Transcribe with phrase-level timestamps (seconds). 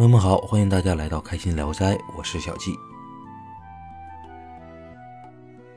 [0.00, 2.72] 朋友们好，欢迎大家来到开心聊斋，我是小季。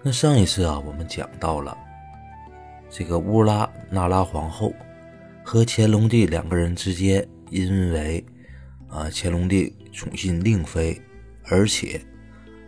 [0.02, 1.78] 那上一次啊，我们讲到了
[2.90, 4.72] 这个乌拉那拉皇后
[5.44, 8.26] 和乾隆帝两个人之间，因为
[8.88, 11.02] 啊乾隆帝宠信令妃，
[11.50, 12.00] 而且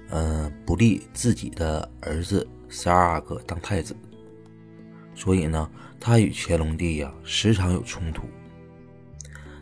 [0.10, 3.96] 嗯不立自己的儿子十二阿哥当太子，
[5.13, 8.24] 所以呢，他与乾隆帝呀时常有冲突。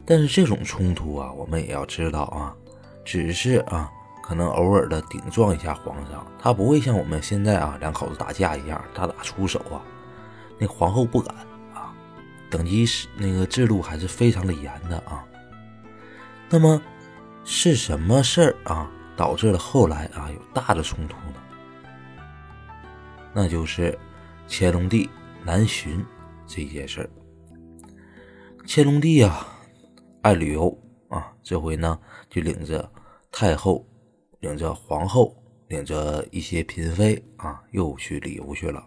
[0.05, 2.53] 但是这种冲突啊，我们也要知道啊，
[3.05, 3.89] 只是啊，
[4.21, 9.81] 可能偶尔的顶撞一下皇上，他不会像我们现在啊两口子打架一样大打出手啊。
[10.59, 11.33] 那皇后不敢
[11.73, 11.95] 啊，
[12.49, 15.23] 等级是那个制度还是非常的严的啊。
[16.49, 16.81] 那么
[17.45, 21.35] 是什么事儿啊导致了后来啊有大的冲突呢？
[23.33, 23.97] 那就是
[24.49, 25.09] 乾隆帝
[25.45, 26.05] 南巡
[26.45, 27.09] 这件事儿。
[28.67, 29.47] 乾隆帝啊。
[30.23, 30.75] 爱旅游
[31.09, 32.89] 啊，这回呢就领着
[33.29, 33.85] 太后、
[34.39, 35.35] 领着皇后、
[35.67, 38.81] 领着一些嫔妃啊，又去旅游去了。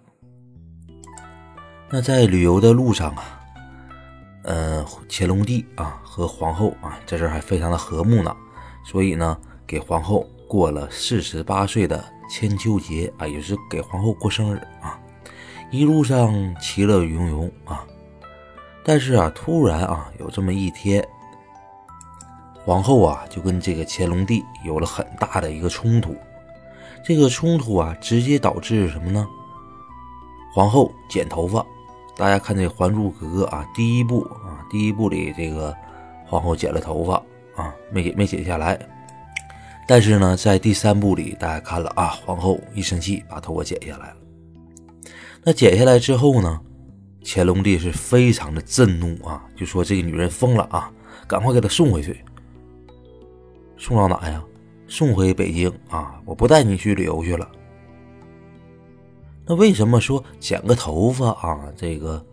[1.91, 3.41] 那在旅游的路上啊，
[4.45, 8.35] 呃，乾隆帝啊和皇后啊在这还非常的和睦呢，
[8.83, 14.99] 所以呢给皇后过了四十八岁的千秋节啊，也是给皇后过生日啊，
[15.71, 17.87] 一路上其乐融融啊。
[18.83, 21.07] 但是啊，突然啊有这么一天。
[22.67, 26.17] 皇后啊，就跟这个乾隆帝有了很大的一个冲突。
[27.05, 29.25] 这个冲突啊，直接导致什么呢？
[30.53, 31.65] 皇后剪头发。
[32.17, 35.73] 大家看这《还珠格格》啊，第一部啊，第一部里这个
[36.25, 37.15] 皇后剪了头发
[37.55, 38.77] 啊，没没剪下来。
[39.87, 44.17] 但是呢，在第三部里，大家看了啊，皇后一生气把头发剪下来了。
[45.45, 46.61] 那剪下来之后呢，
[47.25, 50.91] 乾隆帝是非常的震怒啊，就说这个女人疯了啊，
[51.29, 52.25] 赶快给她送回去。
[53.77, 54.43] 送到哪呀？
[54.89, 56.21] 送回北京啊！
[56.25, 57.51] 我不带你去旅游去了。
[59.45, 61.59] 那为什么说剪个头发啊？
[61.77, 62.25] 这个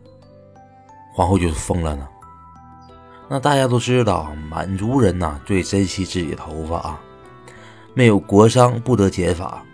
[1.16, 2.08] 皇后就疯了呢？
[3.28, 7.02] 那大家都知道，满族人呐最珍惜自己头发啊，
[7.96, 9.66] 没有国殇不得剪发。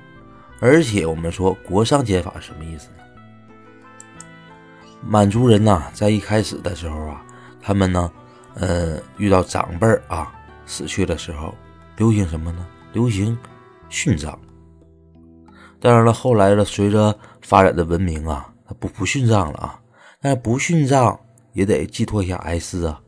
[0.62, 3.03] 而且我们说国殇剪发什么意思呢？
[5.02, 7.22] 满族人呐在一开始的时候啊，
[7.62, 8.12] 他们呢，
[8.53, 10.34] 呃，遇到长辈啊。
[10.69, 11.53] 死去的时候，
[11.97, 12.66] 流行什么呢？
[12.94, 13.35] 流行
[13.90, 14.40] 殉葬。
[15.80, 19.81] 当然了，后来呢，随着发展的文明啊，他不不殉葬了啊。
[20.22, 21.19] 但是不殉葬
[21.53, 23.02] 也得寄托一下哀思啊，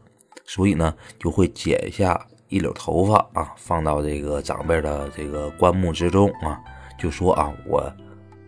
[0.45, 6.59] 所以呢，就会剪下一绺头发啊，放到这个长辈的这个棺木之中啊，
[6.97, 7.93] 就说啊，我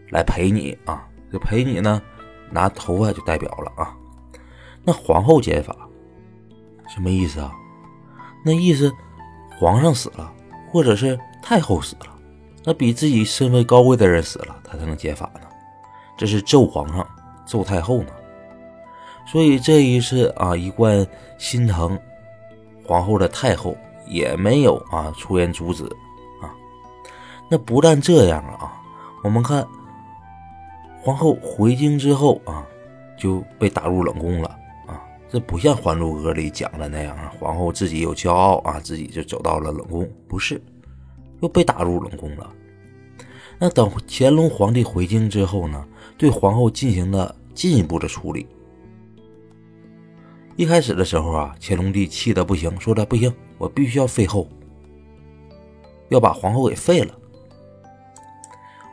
[0.09, 2.01] 来陪你啊，这陪你呢，
[2.49, 3.95] 拿头发就代表了啊。
[4.83, 5.75] 那皇后剪法
[6.87, 7.53] 什么意思啊？
[8.43, 8.93] 那意思，
[9.57, 10.31] 皇上死了，
[10.71, 12.07] 或者是太后死了，
[12.65, 15.41] 那比自己身份高贵的人死了，他才能解法呢。
[16.17, 17.07] 这是咒皇上，
[17.45, 18.09] 咒太后呢。
[19.25, 21.97] 所以这一次啊，一贯心疼
[22.85, 25.85] 皇后的太后也没有啊出言阻止
[26.41, 26.51] 啊。
[27.49, 28.73] 那不但这样啊，
[29.23, 29.65] 我们看
[31.01, 32.65] 皇后回京之后啊，
[33.17, 34.53] 就被打入冷宫了。
[35.33, 40.61] 这不像《还珠格格》里讲的那样啊，皇后自己有骄傲啊，自己就走到了冷宫，不是，
[41.41, 42.47] 又被打入冷宫了。
[43.57, 45.83] 那等乾隆皇帝回京之后呢，
[46.19, 48.45] 对皇后进行了进一步的处理。
[50.55, 54.47] 一开始的时候啊，乾隆帝气得不行，说的不行，我必须要废后，
[56.09, 57.11] 要把皇后给废了。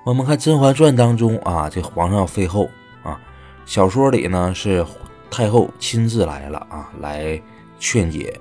[0.07, 2.67] 我们看《甄嬛传》当中啊，这皇上要废后
[3.03, 3.21] 啊，
[3.67, 4.83] 小说里呢是。
[5.31, 7.41] 太后亲自来了啊，来
[7.79, 8.39] 劝解。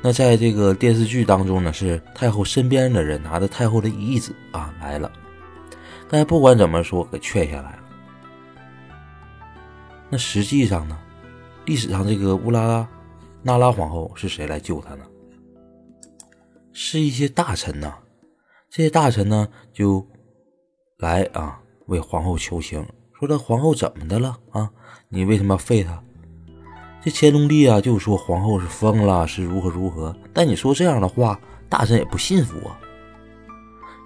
[0.00, 5.10] 那在这个电视剧当中呢，是太后身边的人拿着太后的懿旨啊来了。
[6.08, 7.82] 但不管怎么说，给劝下来了。
[10.08, 10.98] 那实际上呢，
[11.64, 12.88] 历史上这个乌拉拉
[13.42, 15.04] 那拉皇后是谁来救她呢？
[16.72, 17.94] 是一些大臣呐。
[18.70, 20.06] 这些大臣呢，就
[20.98, 22.86] 来啊为皇后求情，
[23.18, 24.70] 说这皇后怎么的了啊？
[25.08, 26.02] 你为什么废她？
[27.08, 30.14] 这乾隆帝啊，就说皇后是疯了，是如何如何。
[30.34, 32.78] 但你说这样的话，大臣也不信服啊。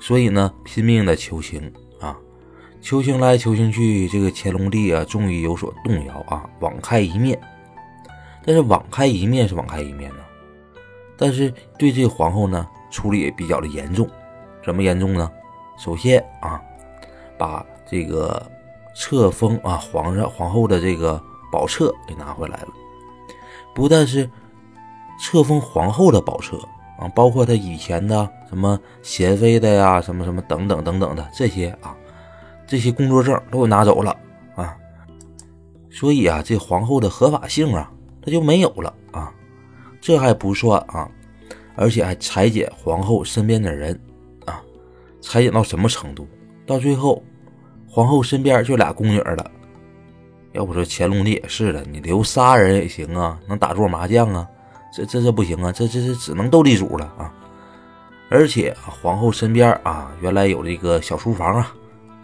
[0.00, 2.16] 所以呢，拼命的求情啊，
[2.80, 7.36] 求情来求情去，这个乾隆帝啊，终于有所动摇啊，网开一面。
[8.44, 10.20] 但是网开一面是网开一面呢，
[11.16, 14.08] 但是对这个皇后呢，处理也比较的严重。
[14.64, 15.28] 怎么严重呢？
[15.76, 16.62] 首先啊，
[17.36, 18.40] 把这个
[18.94, 21.20] 册封啊皇上皇后的这个
[21.50, 22.68] 宝册给拿回来了。
[23.74, 24.28] 不但是
[25.20, 26.56] 册封皇后的宝册
[26.98, 31.96] 啊，包括他以前的什么贤妃的呀，什么什么等等等等的这些啊，
[32.66, 34.16] 这些工作证都给拿走了
[34.54, 34.76] 啊。
[35.90, 37.90] 所以啊，这皇后的合法性啊，
[38.24, 39.32] 他就没有了啊。
[40.00, 41.08] 这还不算啊，
[41.76, 43.98] 而且还裁减皇后身边的人
[44.46, 44.60] 啊，
[45.20, 46.26] 裁减到什么程度？
[46.66, 47.22] 到最后，
[47.88, 49.50] 皇后身边就俩宫女了。
[50.52, 54.46] 要不说乾隆帝也是的，你留仨人也行啊，能打桌麻将啊？
[54.94, 57.32] 这这这不行啊，这这这只能斗地主了啊！
[58.28, 61.74] 而且皇后身边啊，原来有这个小书房啊，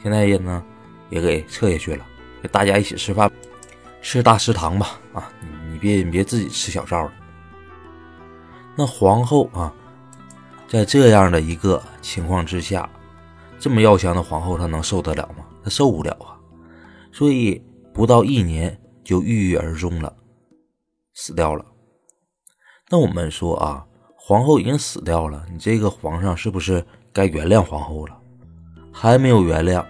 [0.02, 0.62] 现在也呢
[1.08, 2.04] 也给撤下去了，
[2.42, 3.30] 给大家一起吃饭，
[4.02, 5.32] 吃大食堂吧啊！
[5.40, 7.12] 你你别你别自己吃小灶了。
[8.76, 9.72] 那皇后啊，
[10.69, 12.86] 在这样的一个情况之下，
[13.58, 15.46] 这么要强的皇后，她能受得了吗？
[15.64, 16.36] 她受不了啊！
[17.10, 17.62] 所以。
[17.98, 20.14] 不到一年就郁郁而终了，
[21.14, 21.66] 死掉了。
[22.88, 23.84] 那我们说啊，
[24.14, 28.16] 皇后已经死掉了，你这个皇上是不是该原谅皇后了？
[28.92, 29.84] 还没有原谅。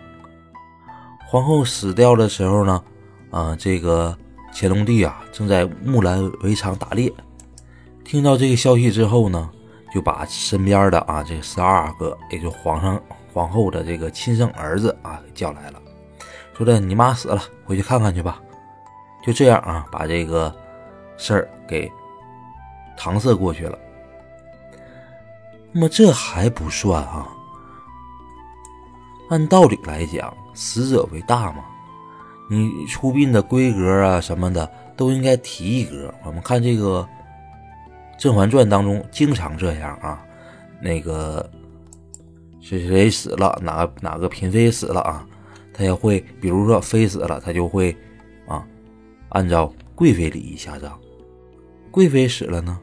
[1.26, 2.82] 皇后死掉的时候呢，
[3.31, 4.16] 啊，这个
[4.54, 7.12] 乾隆帝啊正在木兰围场打猎，
[8.06, 9.50] 听到这个消息之后呢，
[9.93, 12.99] 就把身边的啊这十二阿哥，也就皇上
[13.34, 15.82] 皇后的这个亲生儿子啊给叫来了。
[16.58, 18.43] 说的你妈死了，回去看看去吧。
[19.25, 20.52] 就这样啊，把这个
[21.16, 21.88] 事儿给
[22.99, 23.78] 搪塞过去了。
[25.70, 27.28] 那么这还不算啊。
[29.31, 31.64] 按道理来讲，死者为大嘛，
[32.50, 36.12] 你出殡的规格啊什么的都应该提一格。
[36.25, 37.08] 我们看这个
[38.20, 40.20] 《甄嬛传》当中经常这样啊，
[40.81, 41.49] 那个
[42.61, 45.25] 谁谁死了，哪哪个嫔妃死了啊。
[45.78, 47.96] 他也会，比如说妃死了，他就会，
[48.48, 48.66] 啊，
[49.28, 50.90] 按照贵妃礼仪下葬；
[51.88, 52.76] 贵妃死了呢，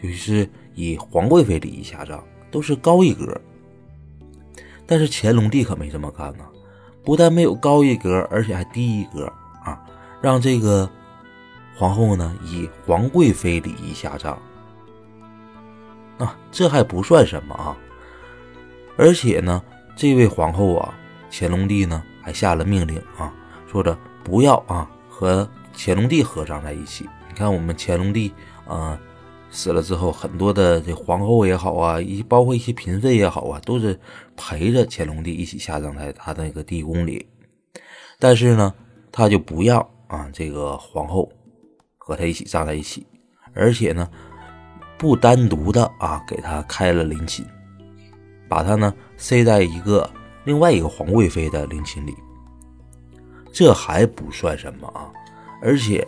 [0.00, 3.36] 就是以皇贵妃礼仪下葬，都是高一格。
[4.86, 6.44] 但是乾隆帝可没这么干呢，
[7.02, 9.26] 不但没有高一格，而且还低一格
[9.64, 9.84] 啊，
[10.22, 10.88] 让这个
[11.74, 14.40] 皇后呢以皇贵妃礼仪下葬。
[16.18, 17.76] 啊，这还不算什么啊，
[18.96, 19.60] 而且呢，
[19.96, 20.96] 这位皇后啊，
[21.28, 22.00] 乾隆帝呢。
[22.26, 23.32] 还下了命令啊，
[23.70, 27.08] 说着不要啊和乾隆帝合葬在一起。
[27.28, 28.32] 你看我们乾隆帝
[28.66, 28.98] 啊
[29.48, 33.96] 死了之后，很多的这皇后也好啊，一包括一些嫔妃也好啊，都是
[34.36, 37.24] 陪着乾隆帝一起下葬在他那个地宫里。
[38.18, 38.74] 但是呢，
[39.12, 41.30] 他就不要啊这个皇后
[41.96, 43.06] 和他一起葬在一起，
[43.54, 44.10] 而且呢
[44.98, 47.46] 不单独的啊给他开了陵寝，
[48.48, 50.10] 把他呢塞在一个。
[50.46, 52.16] 另外一个皇贵妃的陵寝里，
[53.52, 55.10] 这还不算什么啊！
[55.60, 56.06] 而且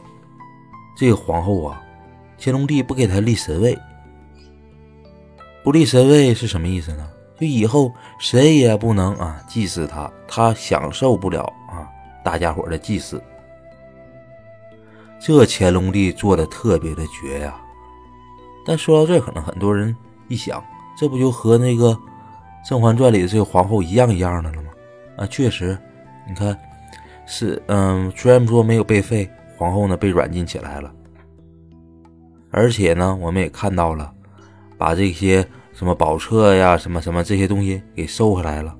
[0.96, 1.82] 这个皇后啊，
[2.38, 3.76] 乾隆帝不给她立神位，
[5.64, 7.10] 不立神位是什么意思呢？
[7.40, 11.90] 就以后谁也不能啊祭祀她，她享受不了啊
[12.24, 13.20] 大家伙的祭祀。
[15.20, 17.60] 这乾隆帝做的特别的绝呀！
[18.64, 19.96] 但说到这，可能很多人
[20.28, 20.62] 一想，
[20.96, 21.90] 这不就和那个……
[22.68, 24.68] 《甄嬛传》里的这个皇后一样一样的了吗？
[25.16, 25.78] 啊，确实，
[26.28, 26.54] 你看，
[27.24, 30.92] 是嗯，虽然说没有被废，皇后呢被软禁起来了，
[32.50, 34.12] 而且呢，我们也看到了，
[34.76, 38.76] 把这些什么宝册呀、什么什么这些东西给收回来了，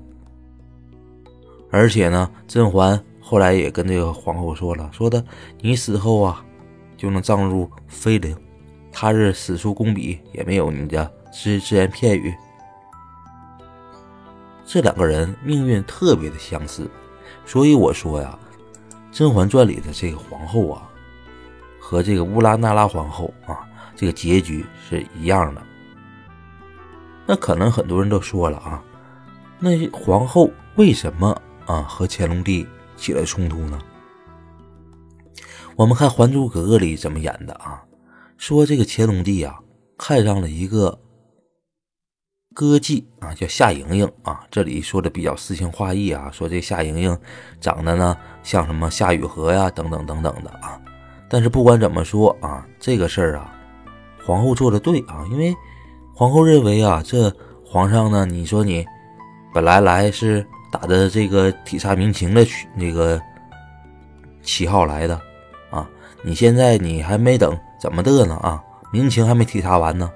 [1.71, 5.25] 而且呢，甄嬛后来也跟这个皇后说了，说的
[5.61, 6.45] 你死后啊，
[6.95, 8.37] 就能葬入妃陵，
[8.91, 12.31] 他日死书工笔也没有你的只只言片语。
[14.71, 16.87] 这两个人命运特别的相似，
[17.43, 18.37] 所以我说呀，
[19.11, 20.87] 《甄嬛传》里的这个皇后啊，
[21.79, 25.61] 和这个乌拉那拉皇后啊，这个结局是一样的。
[27.25, 28.79] 那可能很多人都说了啊，
[29.57, 31.35] 那皇后为什么
[31.65, 33.79] 啊和乾隆帝起了冲突呢？
[35.75, 37.81] 我们看《还珠格格》里怎么演的啊？
[38.37, 39.57] 说这个乾隆帝啊，
[39.97, 40.95] 看上了一个。
[42.53, 47.17] 歌妓啊，叫夏莹莹啊，这里说的比较诗情画意啊，说这夏莹莹
[47.61, 50.77] 长得呢像什么夏雨荷呀，等等等等的啊。
[51.29, 53.55] 但是不管怎么说啊，这个事儿啊，
[54.25, 55.55] 皇后做的对啊，因为
[56.13, 58.85] 皇后认为啊，这皇上呢，你说你
[59.53, 63.21] 本来来是打着这个体察民情的那个
[64.41, 65.15] 旗号来的
[65.69, 65.87] 啊，
[66.23, 70.11] 你现在你还没等怎么的呢啊，民情还没体察完呢，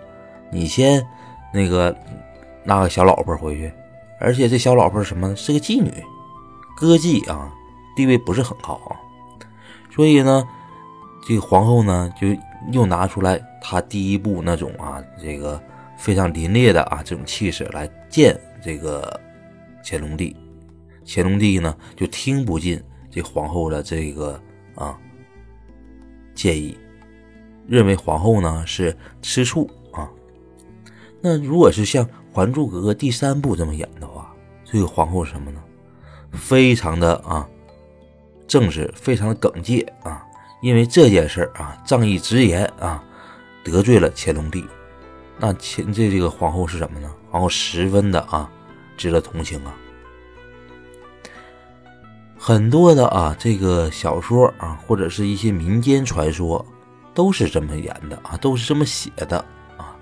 [0.52, 1.02] 你先
[1.54, 1.96] 那个。
[2.64, 3.72] 那个小老婆回去，
[4.20, 5.36] 而且这小老婆什么？
[5.36, 5.92] 是个妓女，
[6.76, 7.54] 歌妓啊，
[7.96, 8.96] 地位不是很高啊。
[9.92, 10.48] 所以呢，
[11.28, 12.28] 这个皇后呢，就
[12.72, 15.62] 又拿出来她第一部那种啊，这个
[15.98, 19.20] 非常凛冽的啊这种气势来见这个
[19.84, 20.36] 乾隆帝，
[21.06, 24.42] 乾隆帝呢就听不进这皇后的这个
[24.76, 24.98] 啊
[26.34, 26.78] 建议，
[27.68, 30.10] 认为皇后呢是吃醋啊。
[31.22, 34.34] 那如果是像《还珠格格》第三部这么演的话，
[34.66, 35.62] 这个皇后是什么呢？
[36.32, 37.48] 非常的啊
[38.48, 40.26] 正直，非常的耿介啊，
[40.64, 43.04] 因为这件事啊仗义直言啊
[43.64, 44.66] 得罪了乾隆帝。
[45.40, 47.12] 那前这这个皇后是什么呢？
[47.30, 48.50] 皇后十分的啊，
[48.98, 49.74] 值得同情啊。
[52.38, 56.66] 很多的啊，这个小说啊，或者是一些民间传说，
[57.14, 59.38] 都是这么演的啊，都是这么写的
[59.78, 59.96] 啊。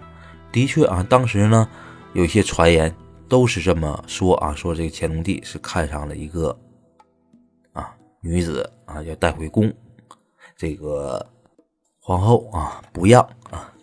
[0.51, 1.67] 的确啊，当时呢，
[2.13, 2.94] 有些传言
[3.30, 6.58] 都是这么说啊，说这个乾隆帝是看上了一个
[7.72, 9.74] 啊女子啊，要带回宫，
[10.58, 11.25] 这个
[12.00, 13.74] 皇后啊不让啊。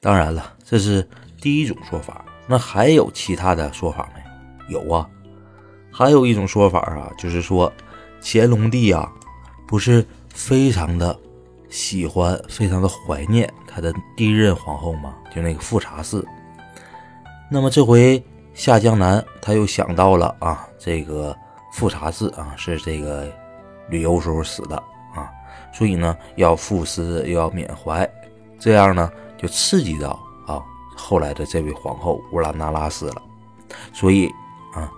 [0.00, 1.06] 当然了，这是
[1.40, 2.24] 第一种说法。
[2.46, 4.22] 那还有其他的说法没？
[4.72, 5.08] 有啊，
[5.90, 7.70] 还有一种说法啊，就是说
[8.22, 9.12] 乾隆帝啊，
[9.66, 11.18] 不是非常的
[11.68, 15.14] 喜欢、非常的怀念他的第一任皇后吗？
[15.34, 16.26] 就那个富察氏。
[17.50, 18.22] 那么这回
[18.52, 21.36] 下江南，他又想到了啊，这个
[21.72, 23.26] 富察氏啊是这个
[23.88, 24.76] 旅游时候死的
[25.14, 25.30] 啊，
[25.72, 28.08] 所以呢要赋诗又要缅怀，
[28.58, 29.10] 这样呢。
[29.36, 30.62] 就刺激到啊
[30.96, 33.20] 后来的这位皇后乌拉那拉氏了，
[33.92, 34.26] 所以
[34.72, 34.90] 啊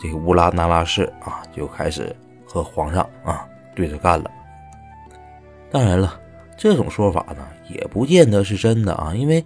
[0.00, 2.14] 这个乌拉那拉氏啊就开始
[2.46, 3.44] 和皇上啊
[3.76, 4.30] 对着干了。
[5.70, 6.18] 当然了，
[6.56, 9.44] 这种说法呢也不见得是真的啊，因为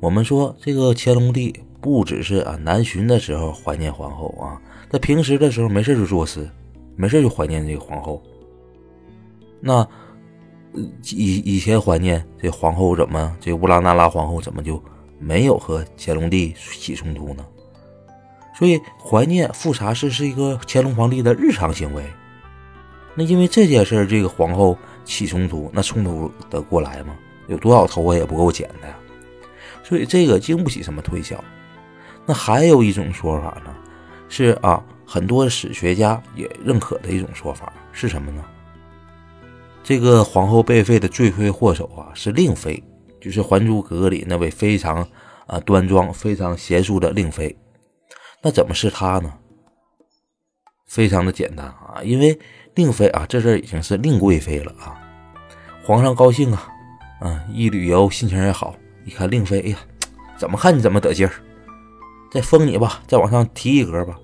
[0.00, 4.56] 我们说这个乾隆帝不只是啊南巡的时候怀念皇后啊，
[4.88, 6.48] 他平时的时候没事就作诗，
[6.96, 8.22] 没事就怀念这个皇后。
[9.60, 9.86] 那。
[11.12, 14.82] 以以前怀念这皇后怎么这乌拉那拉皇后怎么就
[15.20, 17.46] 没有和乾隆帝起冲突呢？
[18.58, 22.02] 所以怀念富察氏是一个乾隆皇帝的日常行为。
[23.14, 27.14] 那因为这件事这个皇后起冲突，那冲突得过来吗？
[27.46, 28.98] 有多少头发也不够剪的呀。
[29.84, 31.36] 所以这个经不起什么推敲。
[32.26, 33.74] 那还有一种说法呢，
[34.28, 38.44] 是啊，很多史学家也认可的一种说法是什么呢？
[39.82, 42.82] 这个皇后被废的罪魁祸首啊，是令妃，
[43.20, 45.06] 就是《还珠格格》里那位非常
[45.46, 47.54] 啊端庄、非常贤淑的令妃。
[48.42, 49.32] 那怎么是她呢？
[50.86, 52.38] 非常的简单啊，因为
[52.74, 54.96] 令妃啊，这阵已经是令贵妃了啊。
[55.84, 56.68] 皇上高兴啊，
[57.20, 58.74] 啊，一旅游心情也好。
[59.04, 59.78] 一看令妃，哎呀，
[60.38, 61.34] 怎么看你怎么得劲儿，
[62.34, 64.18] 再封你吧，再往上提一格吧，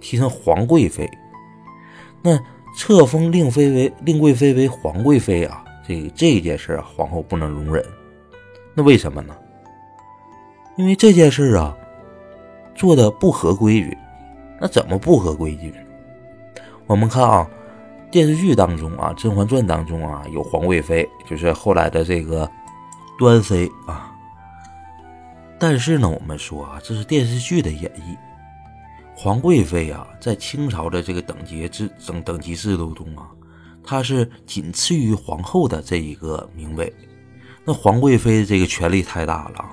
[0.00, 1.10] 提成皇贵妃。
[2.22, 2.38] 那。
[2.78, 7.82] 册封令妃为令贵妃为皇贵妃啊，这这件事啊，皇后不能容忍。
[8.74, 9.34] 那为什么呢？
[10.76, 11.74] 因为这件事啊，
[12.74, 13.96] 做的不合规矩。
[14.60, 15.72] 那怎么不合规矩？
[16.86, 17.48] 我们看啊，
[18.10, 22.46] 电视剧当中啊，《甄嬛传》当中啊，有皇贵妃，就是后来的这个
[23.18, 24.14] 端妃啊。
[25.58, 28.16] 但是呢，我们说啊，这是电视剧的演绎。
[29.16, 33.30] 皇贵妃啊，在清朝的这个等级制等等级制度中啊，
[33.82, 36.92] 她是仅次于皇后的这一个名位。
[37.64, 39.64] 那皇贵妃这个权力太大了，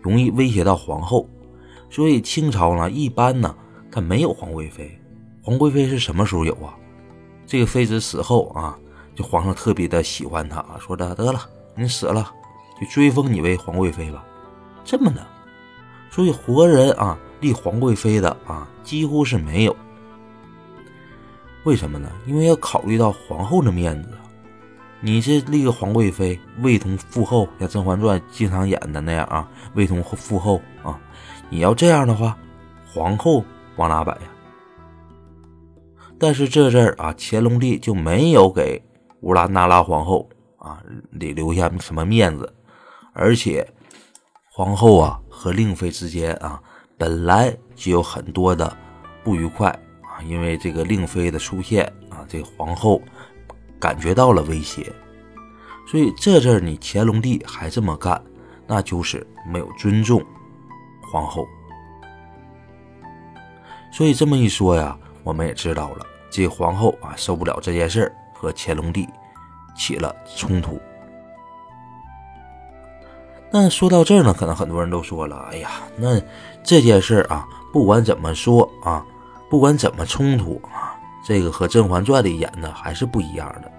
[0.00, 1.28] 容易威胁到皇后，
[1.90, 3.54] 所以清朝呢，一般呢，
[3.90, 4.96] 他没有皇贵妃。
[5.42, 6.74] 皇贵妃是什么时候有啊？
[7.46, 8.78] 这个妃子死后啊，
[9.14, 11.40] 就皇上特别的喜欢她，说的得了，
[11.74, 12.32] 你死了，
[12.80, 14.24] 就追封你为皇贵妃吧，
[14.84, 15.26] 这么的。
[16.10, 17.18] 所以活人啊。
[17.40, 19.76] 立皇贵妃的啊，几乎是没有。
[21.64, 22.10] 为什么呢？
[22.26, 24.08] 因为要考虑到皇后的面子。
[25.00, 30.98] 你这立个皇贵妃，位同父后，像《甄嬛传》经常演的那样啊，位同父后啊。
[31.50, 32.34] 你要这样的话，
[32.90, 33.44] 皇后
[33.76, 34.28] 往哪摆呀？
[36.18, 38.82] 但是这阵儿啊，乾隆帝就没有给
[39.20, 40.26] 乌拉那拉皇后
[40.56, 40.82] 啊
[41.20, 42.50] 得留下什么面子，
[43.12, 43.68] 而且
[44.56, 46.62] 皇后啊和令妃之间啊。
[46.96, 48.76] 本来就有很多的
[49.24, 49.68] 不愉快
[50.02, 53.02] 啊，因为这个令妃的出现啊，这皇后
[53.80, 54.92] 感觉到了威胁，
[55.88, 58.22] 所以这阵儿你乾隆帝还这么干，
[58.64, 60.24] 那就是没有尊重
[61.10, 61.44] 皇后。
[63.90, 69.08] 所以这么一说呀，我们也知道了，这皇后啊受不了这件事儿，和乾隆帝
[69.76, 70.80] 起了冲突。
[73.50, 76.20] 那说到这儿呢，可能很多人都说了：“哎呀，那
[76.62, 79.04] 这件事啊，不管怎么说啊，
[79.48, 83.70] 不管怎么冲突啊，这个和《甄嬛传》里演的还是不一样的。”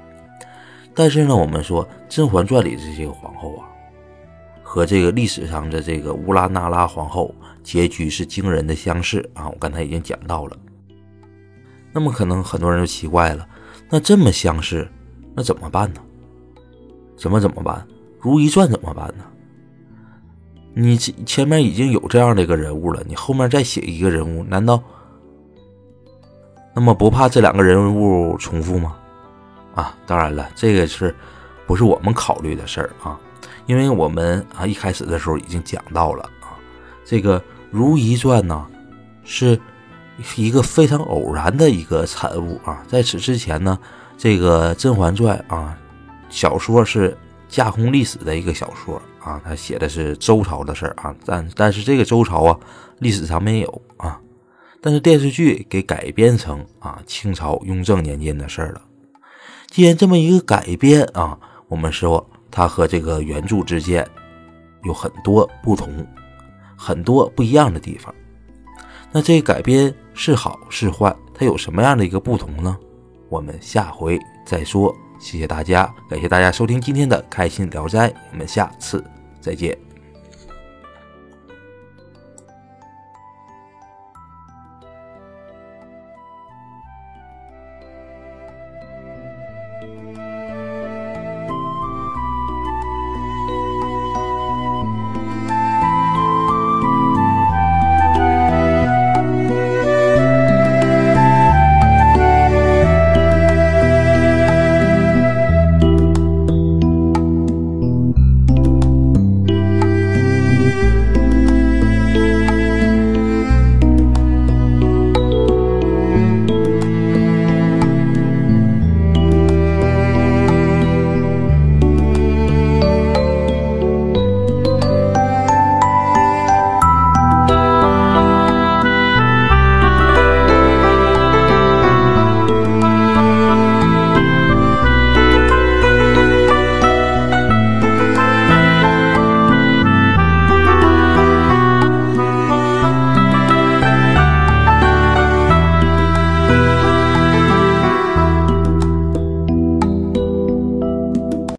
[0.96, 3.68] 但是呢，我们说《甄嬛传》里这些皇后啊，
[4.64, 9.50] 和这个历史上的这个乌拉那拉皇后结局是惊人的相似啊！
[9.50, 10.56] 我刚才已经讲到了。
[11.92, 13.46] 那么可能很多人就奇怪了，
[13.90, 14.88] 那这么相似，
[15.36, 16.00] 那怎么办呢？
[17.18, 17.76] 怎么怎么办？
[18.22, 19.26] 《如懿传》怎么办呢？
[20.78, 24.84] 你前面已经有这样的一个人物了，你后面再写一个人物，难道
[26.76, 28.98] 那么不怕这两个人物重复吗？
[29.74, 31.16] 啊，当然了，这个是
[31.66, 33.18] 不是我们考虑的事儿啊？
[33.68, 36.60] 因为我们啊一开始的时候已经讲到了啊，
[37.06, 37.40] 这个
[37.72, 38.68] 《如懿传》呢
[39.24, 39.58] 是
[40.36, 42.84] 一个非常偶然的一个产物啊。
[42.86, 43.80] 在此之前呢，
[44.18, 45.78] 这个《甄嬛传》啊
[46.30, 47.18] 小说是
[47.48, 52.60] 架空历史的一个小说啊，他写的是周朝的事儿啊，但但是这个周朝啊
[53.00, 54.22] 历史上没有啊，
[54.80, 58.82] 但是电视剧给改编成啊清朝雍正年间的事儿了。
[59.68, 62.26] 既然这么一个改编啊，我们说。
[62.52, 64.08] 它和这个原著之间
[64.84, 66.08] 有很多不同，
[66.74, 68.16] 很多不一样的地方。
[69.12, 71.14] 那这个改编是好是坏？
[71.34, 72.78] 它有什么样的一个不同呢？
[73.28, 74.96] 我们下回再说。
[75.20, 79.04] 谢谢大家，感谢大家收听今天的开心聊斋，我们下次
[79.46, 79.86] 再见。